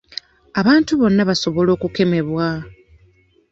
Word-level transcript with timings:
Abantu 0.59 0.91
bonna 0.99 1.21
basobola 1.29 1.69
okukemebwa. 1.73 2.47